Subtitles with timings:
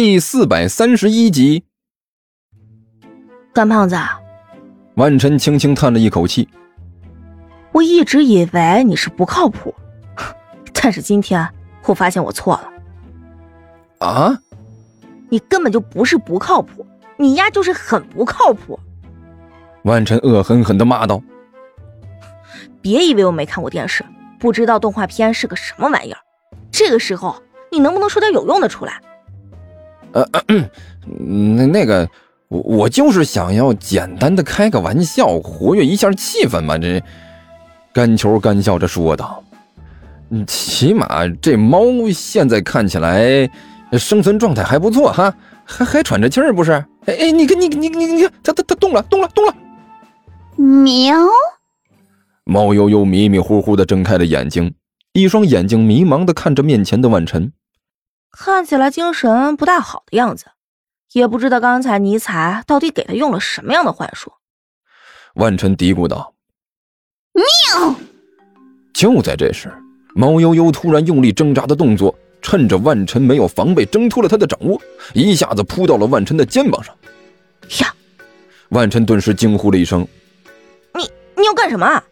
[0.00, 1.64] 第四百三十一集。
[3.52, 3.96] 干胖子，
[4.94, 6.48] 万晨轻轻叹了一口气。
[7.72, 9.74] 我一直以为你是不靠谱，
[10.72, 11.44] 但是今天
[11.84, 14.06] 我发现我错了。
[14.06, 14.38] 啊？
[15.30, 16.86] 你根本就不是不靠谱，
[17.16, 18.78] 你丫就是很不靠谱！
[19.82, 21.20] 万晨恶狠狠的骂道。
[22.80, 24.04] 别以为我没看过电视，
[24.38, 26.20] 不知道动画片是个什么玩意儿。
[26.70, 27.42] 这个时候，
[27.72, 29.00] 你能不能说点有用的出来？
[30.12, 30.26] 呃，
[31.06, 32.08] 那那个，
[32.48, 36.78] 我我就是想要简单的开个玩笑，活跃一下气氛嘛。
[36.78, 37.02] 这
[37.92, 39.42] 干球干笑着说道
[40.46, 41.82] ：“起码这猫
[42.12, 43.50] 现在看起来
[43.92, 46.72] 生存状态还不错哈，还还喘着气儿不是？
[47.06, 49.54] 哎哎，你看你你你你看，它它它动了动了动了！
[50.56, 51.16] 喵。”
[52.44, 54.72] 猫悠悠迷迷糊糊的睁开了眼睛，
[55.12, 57.52] 一双眼睛迷茫的看着面前的万晨，
[58.30, 60.46] 看起来精神不大好的样子，
[61.12, 64.32] 也不知道刚才尼采到底给他用了什么样的幻术。
[65.34, 66.34] 万晨嘀咕道
[67.32, 67.94] ：“喵！”
[68.92, 69.72] 就在这时，
[70.14, 74.80] 猫悠悠突然用力挣扎的动作，趁着万晨没有防备，挣脱了他的掌握，
[75.14, 76.94] 一下子扑到了万晨的肩膀上。
[77.80, 77.94] 呀！
[78.70, 80.06] 万晨顿时惊呼了一声
[80.94, 82.02] ：“你你要干什么？”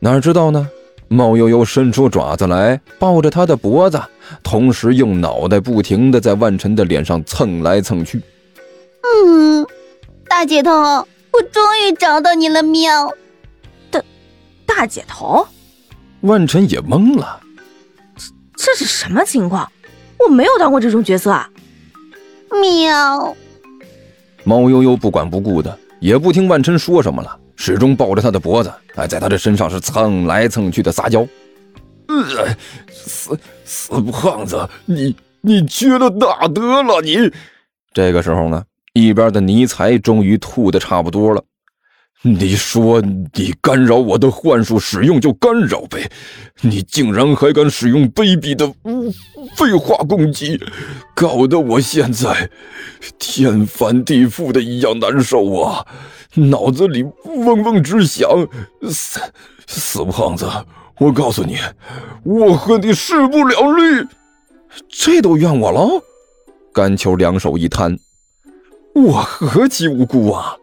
[0.00, 0.68] 哪知道呢？
[1.08, 4.00] 猫悠悠伸出爪子来，抱着他的脖子，
[4.42, 8.20] 同时用脑袋不停的在万晨的脸上蹭来蹭去。
[9.02, 9.64] 嗯，
[10.28, 13.08] 大姐头，我终于找到你了，喵！
[13.90, 14.02] 大，
[14.66, 15.46] 大姐头，
[16.22, 17.40] 万晨也懵了，
[18.16, 18.26] 这
[18.56, 19.70] 这是什么情况？
[20.18, 21.48] 我没有当过这种角色啊！
[22.60, 23.36] 喵！
[24.42, 27.38] 猫悠悠不管不顾的，也不听万晨说什么了。
[27.56, 31.26] 始终抱着他的脖子，哎，在他的身上是蹭来蹭去的撒娇。
[32.08, 32.56] 呃，
[32.88, 37.00] 死死胖子，你你缺了大德了！
[37.00, 37.16] 你
[37.92, 41.42] 这个时候呢，一边的尼才终于吐的差不多了。
[42.22, 43.00] 你说
[43.34, 46.10] 你干扰我的幻术使用就干扰呗，
[46.62, 48.66] 你竟然还敢使用卑鄙的
[49.54, 50.60] 废话攻击，
[51.14, 52.50] 搞得我现在
[53.18, 55.86] 天翻地覆的一样难受啊！
[56.34, 58.28] 脑子里嗡嗡直响，
[58.90, 59.20] 死
[59.66, 60.46] 死胖子！
[60.98, 61.58] 我告诉你，
[62.24, 64.06] 我和你势不两立。
[64.88, 66.02] 这都怨我了？
[66.72, 67.96] 甘秋两手一摊，
[68.94, 70.56] 我何其无辜啊！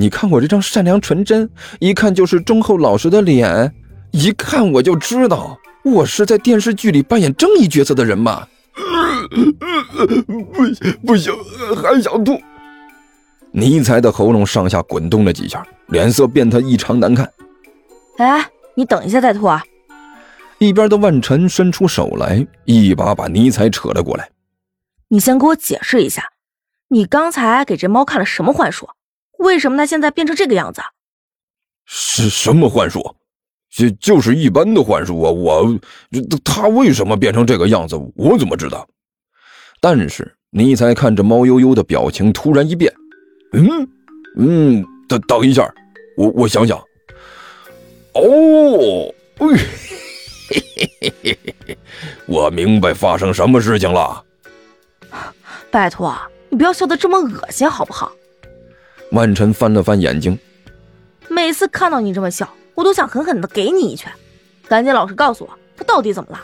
[0.00, 1.50] 你看我这张善良纯真、
[1.80, 3.74] 一看就是忠厚老实的脸，
[4.12, 8.46] 一看我就知道我是在电视剧里扮演正义角色的人嘛！
[10.54, 11.34] 不行不行，
[11.74, 12.40] 还想吐。
[13.50, 17.28] 尼才的喉咙上下滚动了几下，脸色变得异常难看。
[18.18, 19.64] 哎，你等一下再吐啊！
[20.58, 24.30] 一边的万晨伸出手来，一把把尼才扯了过来。
[25.08, 26.22] 你先给我解释一下，
[26.90, 28.88] 你刚才给这猫看了什么幻术？
[29.38, 30.80] 为什么他现在变成这个样子？
[31.86, 33.16] 是什么幻术？
[33.70, 35.30] 就就是一般的幻术啊！
[35.30, 35.78] 我，
[36.44, 37.96] 他为什么变成这个样子？
[38.16, 38.86] 我怎么知道？
[39.80, 42.92] 但是尼才看着猫悠悠的表情突然一变。
[43.52, 43.88] 嗯
[44.36, 45.72] 嗯，等等一下，
[46.16, 46.78] 我我想想。
[48.14, 49.56] 哦，嘿
[50.58, 51.78] 嘿嘿嘿嘿，
[52.26, 54.24] 我明白发生什么事情了。
[55.70, 56.14] 拜托，
[56.50, 58.10] 你不要笑得这么恶心好不好？
[59.10, 60.38] 万晨翻了翻眼睛，
[61.28, 64.12] 每次看到你这么笑，我都想狠狠的给你一拳。
[64.68, 66.40] 赶紧老实告诉我，他到底怎么了？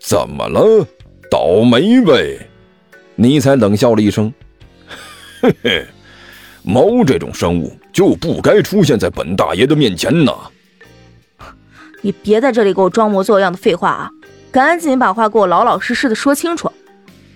[0.00, 0.84] 怎么了？
[1.30, 2.48] 倒霉呗！
[3.14, 4.32] 尼才冷笑了一声，
[5.40, 5.86] 嘿嘿。
[6.62, 10.32] 猫这种生物就不该出现在本大爷的面前呢！
[12.02, 14.10] 你别在这里给我装模作样的废话啊！
[14.50, 16.70] 赶紧把话给我老老实实的说清楚。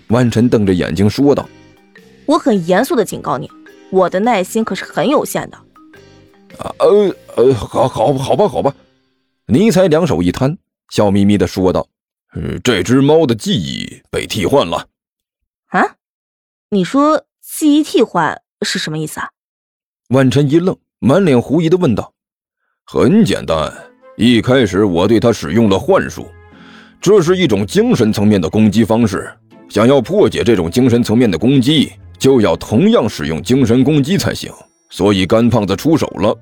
[0.09, 1.47] 万晨瞪着眼睛说道
[2.27, 3.49] ：“我很严肃的警告你，
[3.89, 5.57] 我的耐心可是很有限的。”
[6.59, 8.73] 啊呃呃，好好好吧好吧。
[9.47, 10.57] 尼采两手一摊，
[10.89, 11.87] 笑眯眯的说道
[12.35, 14.87] ：“嗯，这只猫的记忆被替换了。”
[15.69, 15.95] 啊？
[16.69, 18.41] 你说记忆替换？
[18.61, 19.29] 是什么意思啊？
[20.09, 22.13] 万晨一愣，满脸狐疑的问道
[22.85, 23.71] ：“很简单，
[24.17, 26.27] 一开始我对他使用了幻术，
[27.01, 29.31] 这是一种精神层面的攻击方式。
[29.69, 34.51] 想要破解这种精神层面的攻击，就要同样使用精神攻击才行。
[34.89, 36.37] 所以干胖子出手了。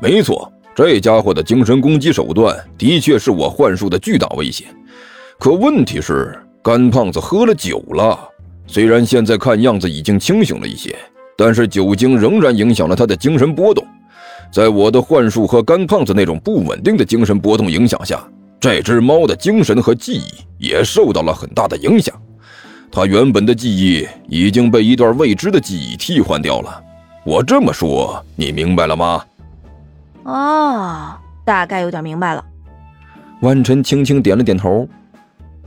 [0.00, 4.64] 没错，这家伙的精神攻击手段的确是我幻术的巨大威胁。
[5.38, 8.18] 可问题是，干胖子喝了酒了，
[8.66, 10.96] 虽然现在看样子已经清醒了一些。”
[11.40, 13.86] 但是酒精仍然影响了他的精神波动，
[14.52, 18.20] 在我的幻术和干胖子那种不稳定的精神波动影响下，
[18.58, 20.24] 这只猫的精神和记忆
[20.58, 22.12] 也受到了很大的影响。
[22.90, 26.82] 他原本的记忆已经被一段未知的记忆替换掉了。
[27.24, 29.24] 我这么说，你明白了吗？
[30.24, 31.14] 哦，
[31.44, 32.44] 大概有点明白了。
[33.40, 34.88] 万晨轻轻点了点头。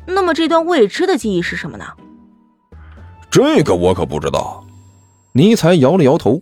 [0.05, 1.85] 那么这段未知的记忆是什么呢？
[3.29, 4.63] 这个我可不知道。
[5.33, 6.41] 尼采摇了摇头。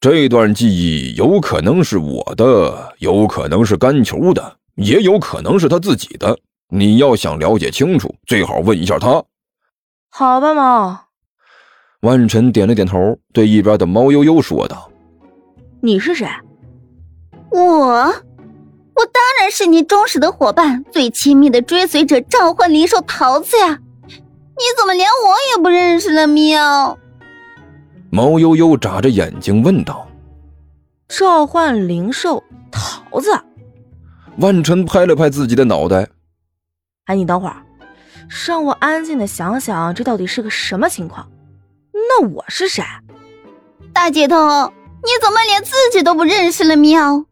[0.00, 6.38] 这段记忆有可能是我的，有可能是甘球的，也有可能是他自己的。
[6.68, 9.22] 你要想了解清楚，最好问一下他。
[10.10, 11.00] 好吧，猫。
[12.00, 14.90] 万晨点了点头，对一边的猫悠悠说道
[15.82, 16.26] ：“你是谁？
[17.50, 23.78] 我，我当然是你忠实的伙伴，最亲密的追随者——召唤灵兽桃子呀！
[24.06, 26.26] 你怎么连我也不认识了？
[26.26, 26.98] 喵！”
[28.10, 30.08] 猫悠悠眨着眼睛问道
[31.08, 33.30] ：“召唤灵兽桃子？”
[34.38, 36.08] 万晨拍了拍自己的脑袋
[37.06, 37.56] ：“哎，你等会儿，
[38.28, 41.28] 让我安静的想想，这到底是个什么情况？”
[41.92, 42.82] 那我是谁？
[43.92, 46.76] 大姐头，你怎么连自己都不认识了？
[46.76, 47.24] 喵！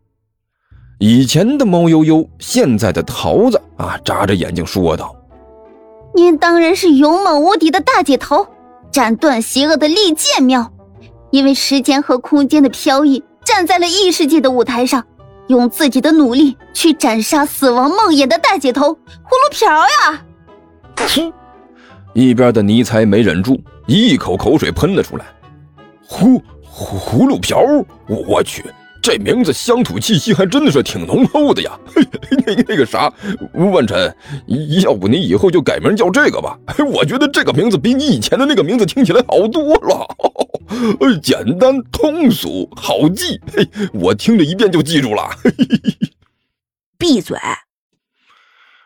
[0.99, 5.15] 以前的猫悠悠，现在的桃子啊，眨着眼睛说道
[6.15, 8.47] ：“您当然是勇猛无敌的大姐头，
[8.91, 10.73] 斩断邪恶的利剑喵！
[11.31, 15.05] 因为时间和空间的飘逸，站在了异世界的舞台上，
[15.49, 20.25] 用自己的努力去斩杀死亡梦魇的大姐头，葫芦瓢呀！”
[22.15, 25.27] 一边的尼才没忍住，一口口水喷了出来。
[26.09, 27.59] 葫葫葫芦瓢，
[28.07, 28.65] 我我去，
[29.03, 31.79] 这名字乡土气息还真的是挺浓厚的呀。
[32.47, 33.13] 那那个啥，
[33.53, 34.17] 万晨，
[34.83, 36.59] 要不你以后就改名叫这个吧？
[36.91, 40.07] 我觉得这个名字比你以前的那个名字听起来好多了。
[41.23, 43.39] 简单通俗，好记，
[43.93, 45.29] 我听了一遍就记住了。
[46.97, 47.37] 闭嘴！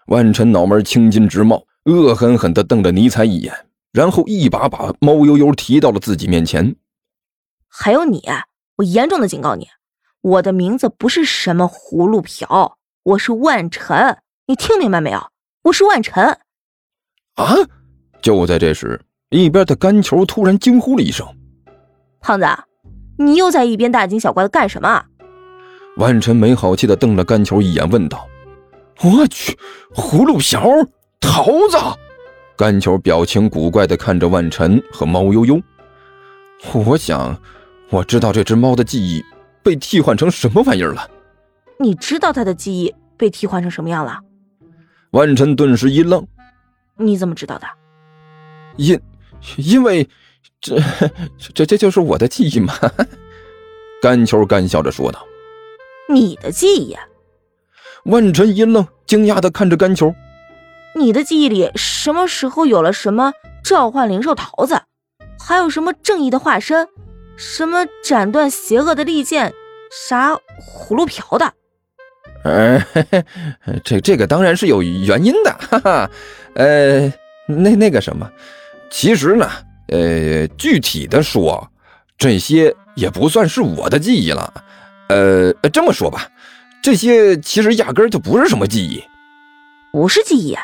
[0.06, 1.62] 万晨脑门青筋直冒。
[1.90, 6.76] 恶狠狠地瞪了尼采一眼，然后一把把猫悠悠提到了自己面前。
[7.68, 8.22] 还有你，
[8.76, 9.66] 我严重的警告你，
[10.20, 15.30] 我的名字不是什么葫芦瓢，我是万晨，你听明白没有？
[15.64, 16.38] 我是万晨。
[17.34, 17.54] 啊！
[18.22, 19.00] 就在这时，
[19.30, 21.26] 一边的干球突然惊呼了一声
[22.20, 22.46] ：“胖子，
[23.18, 25.04] 你又在一边大惊小怪的干什么？”
[25.96, 28.26] 万晨没好气的瞪了干球一眼，问道
[29.02, 29.58] ：“我去，
[29.94, 30.68] 葫芦瓢！”
[31.20, 31.76] 桃子，
[32.56, 35.60] 甘球表情古怪的看着万晨和猫悠悠。
[36.72, 37.38] 我想，
[37.90, 39.22] 我知道这只猫的记忆
[39.62, 41.08] 被替换成什么玩意儿了。
[41.78, 44.18] 你知道它的记忆被替换成什么样了？
[45.12, 46.26] 万晨顿时一愣。
[46.96, 47.66] 你怎么知道的？
[48.76, 49.00] 因，
[49.56, 50.06] 因为，
[50.60, 50.78] 这，
[51.54, 52.74] 这这就是我的记忆吗？
[54.02, 55.24] 甘球干笑着说道。
[56.08, 56.96] 你的记忆？
[58.04, 60.14] 万晨一愣，惊讶的看着甘球。
[60.96, 63.32] 你的记忆里什么时候有了什么
[63.62, 64.82] 召唤灵兽桃子，
[65.38, 66.88] 还有什么正义的化身，
[67.36, 69.54] 什么斩断邪恶的利剑，
[70.08, 71.52] 啥葫芦瓢的？
[72.42, 72.84] 呃，
[73.84, 76.10] 这这个当然是有原因的，哈哈。
[76.54, 77.06] 呃，
[77.46, 78.28] 那那个什么，
[78.90, 79.48] 其实呢，
[79.88, 81.70] 呃，具体的说，
[82.18, 84.52] 这些也不算是我的记忆了。
[85.08, 86.28] 呃，这么说吧，
[86.82, 89.04] 这些其实压根就不是什么记忆，
[89.92, 90.56] 不是记忆。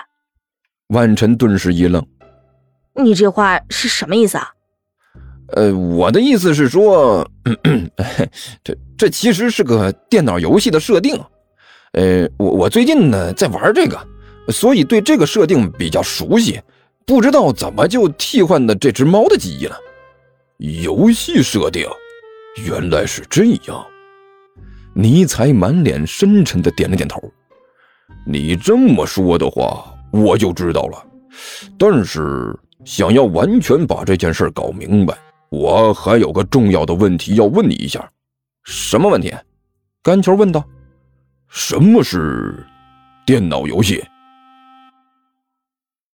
[0.88, 2.04] 万晨顿时一愣
[2.94, 4.48] ：“你这话是什么意思啊
[5.54, 7.28] ？”“呃，我的意思是说，
[8.62, 11.20] 这这其实是个电脑游戏的设定。
[11.92, 13.99] 呃，我我最近呢在玩这个，
[14.49, 16.61] 所以对这个设定比较熟悉。
[17.04, 19.76] 不知道怎么就替换的这只猫的记忆了。
[20.58, 21.87] 游戏设定，
[22.64, 23.87] 原来是这样。”
[24.94, 27.20] 尼才满脸深沉的点了点头。
[28.26, 29.92] “你这么说的话。”
[30.23, 31.06] 我就知道了，
[31.78, 35.16] 但是想要完全把这件事搞明白，
[35.50, 38.08] 我还有个重要的问题要问你一下。
[38.64, 39.32] 什么问题？
[40.02, 40.64] 甘球问道。
[41.49, 42.66] 什么是
[43.25, 44.04] 电脑游戏？